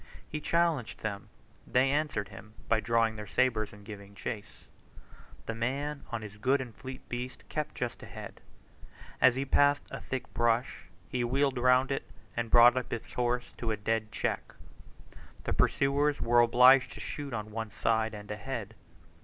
[0.27, 1.29] He challenged them;
[1.67, 4.63] they answered him by drawing their sabres and giving chase.
[5.45, 8.41] The man, on his good and fleet beast, kept just ahead:
[9.21, 13.53] as he passed a thick bush he wheeled round it, and brought up his horse
[13.59, 14.55] to a dead check.
[15.43, 18.73] The pursuers were obliged to shoot on one side and ahead.